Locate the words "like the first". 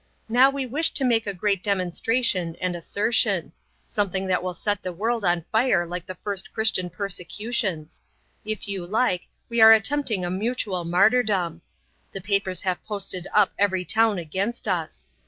5.85-6.51